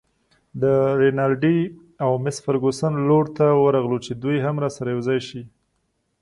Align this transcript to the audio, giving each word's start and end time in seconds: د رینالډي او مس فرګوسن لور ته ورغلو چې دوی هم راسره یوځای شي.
د 0.61 0.63
رینالډي 1.01 1.59
او 2.03 2.11
مس 2.23 2.37
فرګوسن 2.45 2.93
لور 3.07 3.25
ته 3.37 3.45
ورغلو 3.63 3.97
چې 4.05 4.11
دوی 4.23 4.37
هم 4.45 4.55
راسره 4.63 4.89
یوځای 4.95 5.19
شي. 5.27 5.41